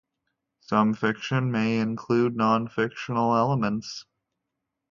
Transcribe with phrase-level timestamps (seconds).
[0.61, 4.07] Some fiction may include nonfictional elements.